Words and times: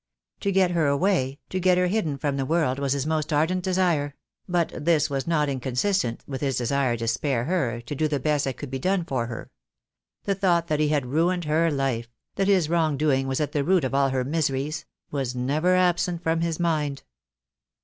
To 0.39 0.51
get 0.51 0.71
her 0.71 0.87
away, 0.87 1.37
to 1.51 1.59
get 1.59 1.77
her 1.77 1.85
hidden 1.85 2.17
from 2.17 2.35
the 2.35 2.43
world 2.47 2.79
was 2.79 2.93
his 2.93 3.05
most 3.05 3.31
ardent 3.31 3.63
desire; 3.63 4.15
but 4.49 4.69
this 4.83 5.11
was 5.11 5.27
not 5.27 5.47
inconsistent 5.47 6.23
with 6.25 6.41
his 6.41 6.57
de 6.57 6.65
sire 6.65 6.97
to 6.97 7.07
spare 7.07 7.45
her, 7.45 7.81
to 7.81 7.93
do 7.93 8.07
the 8.07 8.19
best 8.19 8.45
that 8.45 8.57
could 8.57 8.71
be 8.71 8.79
done 8.79 9.05
for 9.05 9.27
her. 9.27 9.51
The 10.23 10.33
thought 10.33 10.69
that 10.69 10.79
he 10.79 10.87
had 10.87 11.05
ruined 11.05 11.45
her 11.45 11.69
life— 11.69 12.09
that 12.35 12.47
his 12.47 12.67
wrong 12.67 12.97
doing 12.97 13.27
was 13.27 13.39
at 13.39 13.51
the 13.51 13.63
root 13.63 13.83
of 13.83 13.93
all 13.93 14.09
her 14.09 14.23
miseries— 14.23 14.85
was 15.11 15.35
never 15.35 15.75
absent 15.75 16.23
from 16.23 16.41
his 16.41 16.59
mind. 16.59 17.03